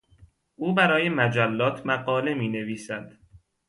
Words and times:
او 0.55 0.73
برای 0.75 1.09
مجلات 1.09 1.85
مقاله 1.85 2.33
مینویسد. 2.33 3.13